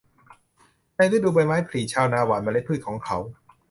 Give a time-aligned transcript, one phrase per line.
[0.95, 3.17] ในฤดูใบไม้ผลิ ชาวนาหว่านเมล็ดพืชของเขา